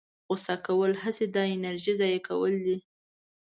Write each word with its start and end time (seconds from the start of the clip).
غوسه 0.27 0.55
کول 0.65 0.91
هسې 1.03 1.25
د 1.35 1.37
انرژۍ 1.55 1.93
ضایع 2.01 2.19
کول 2.29 2.53
دي. 2.65 2.77